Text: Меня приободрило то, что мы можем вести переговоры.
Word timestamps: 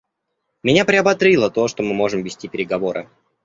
Меня 0.63 0.83
приободрило 0.83 1.51
то, 1.51 1.67
что 1.67 1.83
мы 1.83 1.93
можем 1.93 2.23
вести 2.23 2.47
переговоры. 2.47 3.07